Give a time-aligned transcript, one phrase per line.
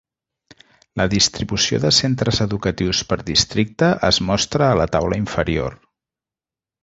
[1.01, 5.77] La distribució de centres educatius per districte es mostra a la taula inferior.